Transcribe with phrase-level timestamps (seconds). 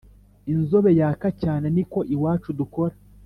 [0.53, 2.95] Inzobe yaka cyane niko iwacu dukora